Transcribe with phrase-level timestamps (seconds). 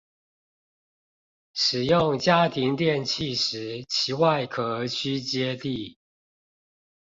[1.53, 5.99] 使用家庭電器時其外殼需接地